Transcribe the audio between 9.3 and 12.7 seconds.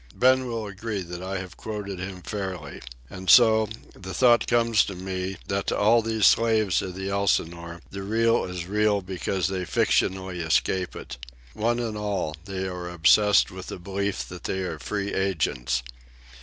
they fictionally escape it. One and all they